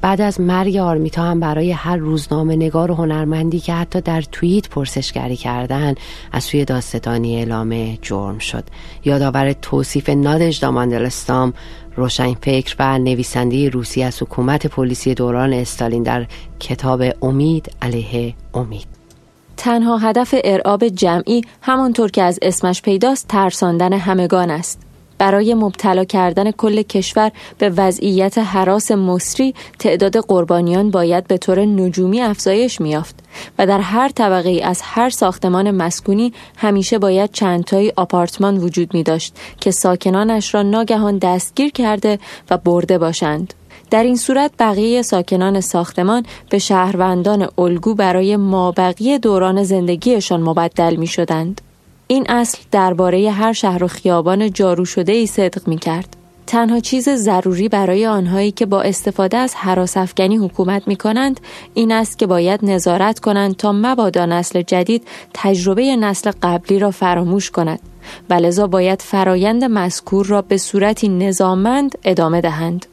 بعد 0.00 0.21
از 0.21 0.40
مرگ 0.40 0.76
آرمیتا 0.76 1.23
هم 1.23 1.40
برای 1.40 1.73
هر 1.73 1.97
روزنامه 1.97 2.57
نگار 2.57 2.90
و 2.90 2.95
هنرمندی 2.95 3.61
که 3.61 3.75
حتی 3.75 4.00
در 4.00 4.23
توییت 4.23 4.69
پرسشگری 4.69 5.37
کردن 5.37 5.95
از 6.33 6.45
سوی 6.45 6.64
داستانی 6.64 7.37
اعلام 7.37 7.99
جرم 8.02 8.38
شد. 8.38 8.64
یادآور 9.05 9.52
توصیف 9.52 10.09
نادج 10.09 10.61
داماندلستام 10.61 11.52
روشن 11.97 12.35
فکر 12.35 12.76
و 12.78 12.99
نویسنده 12.99 13.69
روسی 13.69 14.02
از 14.02 14.23
حکومت 14.23 14.66
پلیسی 14.66 15.14
دوران 15.14 15.52
استالین 15.52 16.02
در 16.02 16.26
کتاب 16.61 17.02
امید 17.23 17.73
علیه 17.83 18.35
امید. 18.55 18.96
تنها 19.56 19.98
هدف 19.98 20.34
ارعاب 20.44 20.88
جمعی 20.88 21.42
همانطور 21.62 22.10
که 22.10 22.22
از 22.22 22.38
اسمش 22.42 22.82
پیداست 22.82 23.28
ترساندن 23.28 23.92
همگان 23.92 24.50
است. 24.50 24.80
برای 25.18 25.54
مبتلا 25.54 26.04
کردن 26.04 26.50
کل 26.50 26.82
کشور 26.82 27.32
به 27.58 27.70
وضعیت 27.70 28.38
حراس 28.38 28.90
مصری 28.90 29.54
تعداد 29.78 30.16
قربانیان 30.16 30.90
باید 30.90 31.26
به 31.26 31.38
طور 31.38 31.60
نجومی 31.60 32.20
افزایش 32.20 32.80
میافت 32.80 33.14
و 33.58 33.66
در 33.66 33.80
هر 33.80 34.08
طبقه 34.08 34.60
از 34.64 34.80
هر 34.84 35.10
ساختمان 35.10 35.70
مسکونی 35.70 36.32
همیشه 36.56 36.98
باید 36.98 37.32
چندتایی 37.32 37.92
آپارتمان 37.96 38.56
وجود 38.56 38.94
می 38.94 39.02
داشت 39.02 39.36
که 39.60 39.70
ساکنانش 39.70 40.54
را 40.54 40.62
ناگهان 40.62 41.18
دستگیر 41.18 41.72
کرده 41.72 42.18
و 42.50 42.58
برده 42.58 42.98
باشند. 42.98 43.54
در 43.90 44.02
این 44.02 44.16
صورت 44.16 44.50
بقیه 44.59 45.02
ساکنان 45.02 45.61
ساختمان 45.61 46.26
به 46.50 46.59
شهروندان 46.59 47.49
الگو 47.59 47.95
برای 47.95 48.37
مابقی 48.37 49.19
دوران 49.19 49.62
زندگیشان 49.62 50.43
مبدل 50.43 50.97
می 50.97 51.07
شدند. 51.07 51.61
این 52.07 52.26
اصل 52.28 52.59
درباره 52.71 53.31
هر 53.31 53.52
شهر 53.52 53.85
و 53.85 53.88
خیابان 53.88 54.52
جارو 54.52 54.85
شده 54.85 55.12
ای 55.12 55.26
صدق 55.26 55.69
می 55.69 55.78
کرد. 55.78 56.16
تنها 56.47 56.81
چیز 56.81 57.09
ضروری 57.09 57.69
برای 57.69 58.07
آنهایی 58.07 58.50
که 58.50 58.66
با 58.66 58.83
استفاده 58.83 59.37
از 59.37 59.55
حراس 59.55 59.97
افغانی 59.97 60.37
حکومت 60.37 60.88
می 60.88 60.97
کنند 60.97 61.40
این 61.75 61.93
است 61.93 62.19
که 62.19 62.26
باید 62.26 62.64
نظارت 62.64 63.21
کنند 63.21 63.57
تا 63.57 63.73
مبادا 63.73 64.26
نسل 64.26 64.62
جدید 64.62 65.09
تجربه 65.35 65.97
نسل 65.97 66.31
قبلی 66.43 66.78
را 66.78 66.90
فراموش 66.90 67.50
کند 67.50 67.81
و 68.31 68.69
باید 68.69 69.02
فرایند 69.02 69.64
مذکور 69.64 70.26
را 70.26 70.43
به 70.43 70.57
صورتی 70.57 71.09
نظامند 71.09 71.99
ادامه 72.05 72.40
دهند. 72.40 72.87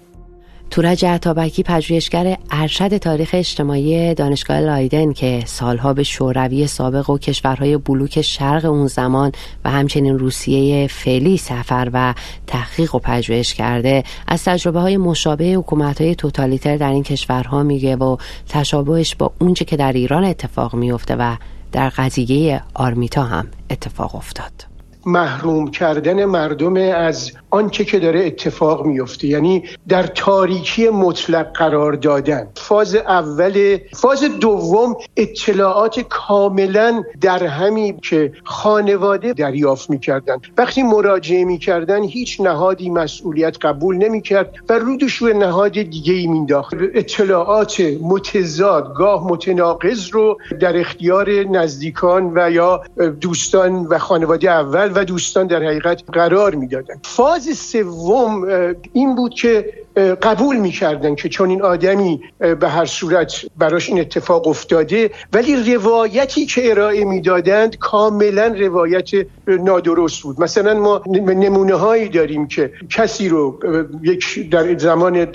تورج 0.73 1.05
عطابکی 1.05 1.63
پژوهشگر 1.63 2.37
ارشد 2.51 2.97
تاریخ 2.97 3.29
اجتماعی 3.33 4.13
دانشگاه 4.13 4.59
لایدن 4.59 5.13
که 5.13 5.43
سالها 5.45 5.93
به 5.93 6.03
شوروی 6.03 6.67
سابق 6.67 7.09
و 7.09 7.17
کشورهای 7.17 7.77
بلوک 7.77 8.21
شرق 8.21 8.65
اون 8.65 8.87
زمان 8.87 9.31
و 9.65 9.69
همچنین 9.71 10.19
روسیه 10.19 10.87
فعلی 10.87 11.37
سفر 11.37 11.89
و 11.93 12.13
تحقیق 12.47 12.95
و 12.95 12.99
پژوهش 12.99 13.53
کرده 13.53 14.03
از 14.27 14.43
تجربه 14.43 14.79
های 14.79 14.97
مشابه 14.97 15.45
حکومت 15.45 16.01
های 16.01 16.15
توتالیتر 16.15 16.77
در 16.77 16.91
این 16.91 17.03
کشورها 17.03 17.63
میگه 17.63 17.95
و 17.95 18.17
تشابهش 18.49 19.15
با 19.15 19.31
اونچه 19.39 19.65
که 19.65 19.77
در 19.77 19.93
ایران 19.93 20.23
اتفاق 20.23 20.75
میفته 20.75 21.15
و 21.15 21.35
در 21.71 21.89
قضیه 21.89 22.61
آرمیتا 22.73 23.23
هم 23.23 23.47
اتفاق 23.69 24.15
افتاد. 24.15 24.73
محروم 25.05 25.71
کردن 25.71 26.25
مردم 26.25 26.75
از 26.95 27.31
آنچه 27.53 27.85
که 27.85 27.99
داره 27.99 28.25
اتفاق 28.25 28.85
میفته 28.85 29.27
یعنی 29.27 29.63
در 29.87 30.03
تاریکی 30.03 30.89
مطلق 30.89 31.51
قرار 31.53 31.93
دادن. 31.93 32.47
فاز 32.55 32.95
اول 32.95 33.77
فاز 33.95 34.23
دوم 34.23 34.95
اطلاعات 35.17 35.99
کاملا 35.99 37.03
در 37.21 37.43
همین 37.43 37.99
که 37.99 38.31
خانواده 38.43 39.33
دریافت 39.33 39.89
می‌کردن. 39.89 40.37
وقتی 40.57 40.83
مراجعه 40.83 41.45
می‌کردن 41.45 42.03
هیچ 42.03 42.41
نهادی 42.41 42.89
مسئولیت 42.89 43.65
قبول 43.65 43.95
نمی‌کرد 43.95 44.55
و 44.69 44.73
رودش 44.73 45.13
روی 45.13 45.33
نهاد 45.33 45.71
دیگه 45.71 46.13
ای 46.13 46.27
مینداخت 46.27 46.73
اطلاعات 46.93 47.81
متضاد 48.01 48.93
گاه 48.95 49.27
متناقض 49.27 50.09
رو 50.09 50.37
در 50.59 50.77
اختیار 50.77 51.31
نزدیکان 51.31 52.31
و 52.35 52.51
یا 52.51 52.81
دوستان 53.21 53.73
و 53.73 53.97
خانواده 53.97 54.51
اول 54.51 54.91
و 54.95 55.05
دوستان 55.05 55.47
در 55.47 55.63
حقیقت 55.63 56.03
قرار 56.13 56.55
می‌دادن. 56.55 56.95
فاز 57.03 57.42
سوم 57.49 58.47
این 58.93 59.15
بود 59.15 59.33
که 59.33 59.82
قبول 59.95 60.57
می‌کردن 60.57 61.15
که 61.15 61.29
چون 61.29 61.49
این 61.49 61.61
آدمی 61.61 62.21
به 62.59 62.69
هر 62.69 62.85
صورت 62.85 63.33
براش 63.57 63.89
این 63.89 63.99
اتفاق 63.99 64.47
افتاده 64.47 65.11
ولی 65.33 65.73
روایتی 65.75 66.45
که 66.45 66.71
ارائه 66.71 67.05
می‌دادند 67.05 67.77
کاملا 67.77 68.55
روایت 68.59 69.09
نادرست 69.47 70.23
بود. 70.23 70.41
مثلا 70.41 70.79
ما 70.79 71.01
نمونه 71.07 71.75
هایی 71.75 72.09
داریم 72.09 72.47
که 72.47 72.71
کسی 72.89 73.29
رو 73.29 73.59
یک 74.03 74.49
در 74.49 74.77
زمان 74.77 75.27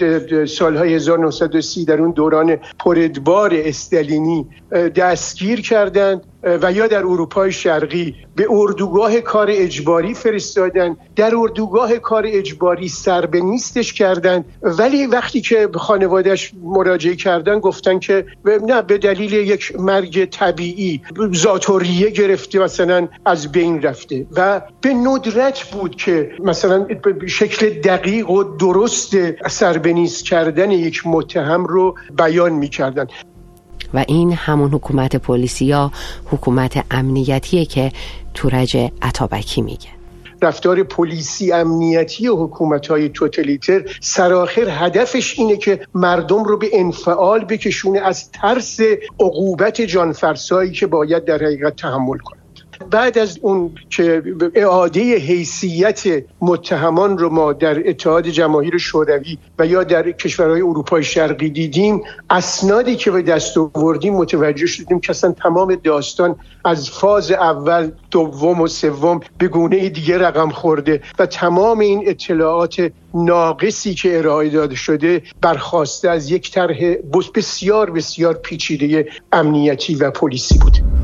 سالهای 0.46 0.94
1930 0.94 1.84
در 1.84 2.02
اون 2.02 2.10
دوران 2.10 2.56
پردبار 2.78 3.50
استالینی 3.54 4.46
دستگیر 4.96 5.60
کردند 5.60 6.22
و 6.62 6.72
یا 6.72 6.86
در 6.86 6.98
اروپای 6.98 7.52
شرقی 7.52 8.14
به 8.36 8.46
اردوگاه 8.50 9.20
کار 9.20 9.46
اجباری 9.50 10.14
فرستادن 10.14 10.96
در 11.16 11.36
اردوگاه 11.36 11.98
کار 11.98 12.24
اجباری 12.26 12.88
سر 12.88 13.26
به 13.26 13.40
نیستش 13.40 13.92
کردن 13.92 14.44
ولی 14.62 15.06
وقتی 15.06 15.40
که 15.40 15.68
خانوادهش 15.74 16.52
مراجعه 16.62 17.16
کردن 17.16 17.58
گفتن 17.58 17.98
که 17.98 18.26
نه 18.66 18.82
به 18.82 18.98
دلیل 18.98 19.32
یک 19.32 19.80
مرگ 19.80 20.24
طبیعی 20.24 21.00
زاتوریه 21.32 22.10
گرفته 22.10 22.58
مثلا 22.58 23.08
از 23.26 23.52
بین 23.52 23.82
رفته. 23.82 24.26
و 24.36 24.62
به 24.80 24.94
ندرت 24.94 25.62
بود 25.62 25.96
که 25.96 26.30
مثلا 26.40 26.86
شکل 27.26 27.70
دقیق 27.70 28.30
و 28.30 28.44
درست 28.44 29.16
سربنیز 29.48 30.22
کردن 30.22 30.70
یک 30.70 31.06
متهم 31.06 31.66
رو 31.66 31.94
بیان 32.18 32.52
می‌کردن. 32.52 33.06
و 33.94 34.04
این 34.08 34.32
همون 34.32 34.70
حکومت 34.70 35.16
پلیسی 35.16 35.64
یا 35.64 35.92
حکومت 36.24 36.84
امنیتیه 36.90 37.64
که 37.64 37.92
تورج 38.34 38.76
عطابکی 39.02 39.62
میگه. 39.62 39.97
رفتار 40.42 40.82
پلیسی 40.82 41.52
امنیتی 41.52 42.26
حکومت 42.26 42.86
های 42.86 43.08
توتلیتر 43.08 43.84
سراخر 44.00 44.68
هدفش 44.68 45.38
اینه 45.38 45.56
که 45.56 45.80
مردم 45.94 46.44
رو 46.44 46.58
به 46.58 46.70
انفعال 46.72 47.44
بکشونه 47.44 48.00
از 48.00 48.30
ترس 48.30 48.80
عقوبت 49.20 49.80
جانفرسایی 49.80 50.72
که 50.72 50.86
باید 50.86 51.24
در 51.24 51.36
حقیقت 51.36 51.76
تحمل 51.76 52.18
کنه. 52.18 52.37
بعد 52.90 53.18
از 53.18 53.38
اون 53.42 53.74
که 53.90 54.22
اعاده 54.54 55.16
حیثیت 55.16 56.24
متهمان 56.40 57.18
رو 57.18 57.30
ما 57.30 57.52
در 57.52 57.88
اتحاد 57.88 58.28
جماهیر 58.28 58.78
شوروی 58.78 59.38
و 59.58 59.66
یا 59.66 59.84
در 59.84 60.10
کشورهای 60.10 60.60
اروپای 60.60 61.04
شرقی 61.04 61.50
دیدیم 61.50 62.02
اسنادی 62.30 62.96
که 62.96 63.10
به 63.10 63.22
دست 63.22 63.58
آوردیم 63.58 64.14
متوجه 64.14 64.66
شدیم 64.66 65.00
که 65.00 65.10
اصلا 65.10 65.32
تمام 65.32 65.74
داستان 65.74 66.36
از 66.64 66.90
فاز 66.90 67.30
اول 67.30 67.90
دوم 68.10 68.60
و 68.60 68.66
سوم 68.66 69.20
به 69.38 69.48
گونه 69.48 69.88
دیگه 69.88 70.18
رقم 70.18 70.50
خورده 70.50 71.02
و 71.18 71.26
تمام 71.26 71.78
این 71.78 72.02
اطلاعات 72.06 72.90
ناقصی 73.14 73.94
که 73.94 74.18
ارائه 74.18 74.50
داده 74.50 74.74
شده 74.74 75.22
برخواسته 75.40 76.10
از 76.10 76.30
یک 76.30 76.52
طرح 76.52 76.94
بسیار 77.34 77.90
بسیار 77.90 78.34
پیچیده 78.34 79.08
امنیتی 79.32 79.94
و 79.94 80.10
پلیسی 80.10 80.58
بود. 80.58 80.97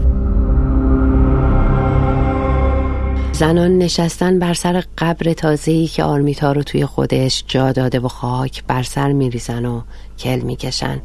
زنان 3.34 3.78
نشستن 3.78 4.38
بر 4.38 4.54
سر 4.54 4.84
قبر 4.98 5.32
تازه‌ای 5.32 5.86
که 5.86 6.04
آرمیتا 6.04 6.52
رو 6.52 6.62
توی 6.62 6.86
خودش 6.86 7.44
جا 7.48 7.72
داده 7.72 8.00
و 8.00 8.08
خاک 8.08 8.64
بر 8.64 8.82
سر 8.82 9.12
میریزن 9.12 9.64
و 9.64 9.82
کل 10.18 10.40
می‌کشن. 10.40 11.00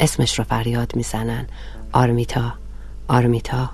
اسمش 0.00 0.38
رو 0.38 0.44
فریاد 0.44 0.96
می‌زنن. 0.96 1.46
آرمیتا 1.92 2.52
آرمیتا. 3.08 3.70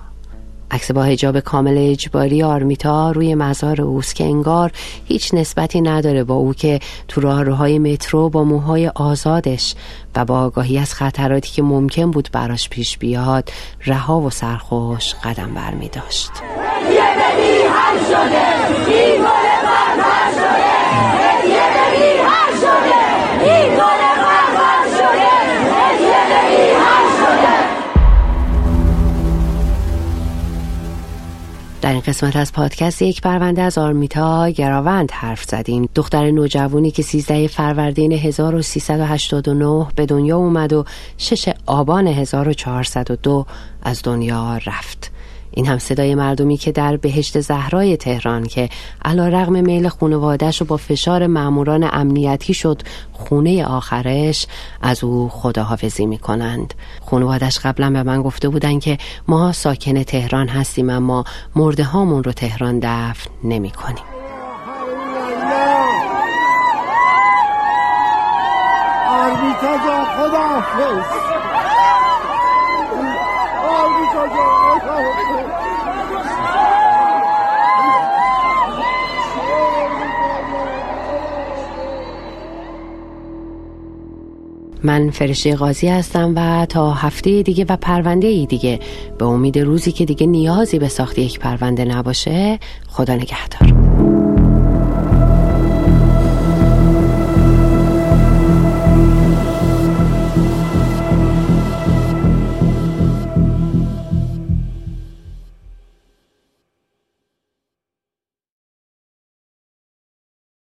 عکس 0.71 0.91
با 0.91 1.03
هجاب 1.03 1.39
کامل 1.39 1.75
اجباری 1.77 2.43
آرمیتا 2.43 3.11
روی 3.11 3.35
مزار 3.35 3.81
اوست 3.81 4.15
که 4.15 4.23
انگار 4.23 4.71
هیچ 5.05 5.33
نسبتی 5.33 5.81
نداره 5.81 6.23
با 6.23 6.35
او 6.35 6.53
که 6.53 6.79
تو 7.07 7.21
راهروهای 7.21 7.79
مترو 7.79 8.29
با 8.29 8.43
موهای 8.43 8.87
آزادش 8.87 9.75
و 10.15 10.25
با 10.25 10.39
آگاهی 10.39 10.77
از 10.77 10.93
خطراتی 10.93 11.51
که 11.51 11.61
ممکن 11.61 12.11
بود 12.11 12.29
براش 12.31 12.69
پیش 12.69 12.97
بیاد 12.97 13.49
رها 13.85 14.21
و 14.21 14.29
سرخوش 14.29 15.15
قدم 15.23 15.53
برمی 15.53 15.89
داشت 15.89 16.31
در 31.81 31.91
این 31.91 32.01
قسمت 32.01 32.35
از 32.35 32.53
پادکست 32.53 33.01
یک 33.01 33.21
پرونده 33.21 33.61
از 33.61 33.77
آرمیتا 33.77 34.49
گراوند 34.49 35.11
حرف 35.11 35.43
زدیم. 35.43 35.89
دختر 35.95 36.31
نوجوانی 36.31 36.91
که 36.91 37.03
13 37.03 37.47
فروردین 37.47 38.11
1389 38.11 39.87
به 39.95 40.05
دنیا 40.05 40.37
اومد 40.37 40.73
و 40.73 40.85
6 41.17 41.49
آبان 41.65 42.07
1402 42.07 43.45
از 43.83 44.01
دنیا 44.03 44.57
رفت. 44.65 45.11
این 45.51 45.65
هم 45.65 45.77
صدای 45.77 46.15
مردمی 46.15 46.57
که 46.57 46.71
در 46.71 46.97
بهشت 46.97 47.39
زهرای 47.39 47.97
تهران 47.97 48.47
که 48.47 48.69
علا 49.05 49.27
رغم 49.27 49.53
میل 49.65 49.87
خونوادش 49.87 50.61
و 50.61 50.65
با 50.65 50.77
فشار 50.77 51.27
معموران 51.27 51.89
امنیتی 51.91 52.53
شد 52.53 52.81
خونه 53.13 53.65
آخرش 53.65 54.47
از 54.81 55.03
او 55.03 55.29
خداحافظی 55.29 56.05
می 56.05 56.17
کنند 56.17 56.73
خونوادش 57.01 57.59
قبلا 57.59 57.89
به 57.89 58.03
من 58.03 58.21
گفته 58.21 58.49
بودن 58.49 58.79
که 58.79 58.97
ما 59.27 59.51
ساکن 59.51 60.03
تهران 60.03 60.47
هستیم 60.47 60.89
اما 60.89 61.23
مرده 61.55 61.83
هامون 61.83 62.23
رو 62.23 62.31
تهران 62.31 62.79
دفن 62.79 63.29
نمی 63.43 63.71
کنیم 63.71 64.03
من 84.83 85.09
فرشته 85.09 85.55
قاضی 85.55 85.87
هستم 85.87 86.33
و 86.35 86.65
تا 86.65 86.91
هفته 86.91 87.41
دیگه 87.41 87.65
و 87.69 87.77
پرونده 87.77 88.27
ای 88.27 88.45
دیگه. 88.45 88.79
به 89.17 89.25
امید 89.25 89.59
روزی 89.59 89.91
که 89.91 90.05
دیگه 90.05 90.27
نیازی 90.27 90.79
به 90.79 90.87
ساخت 90.87 91.19
یک 91.19 91.39
پرونده 91.39 91.85
نباشه 91.85 92.59
خدا 92.87 93.15
نگهدار. 93.15 93.78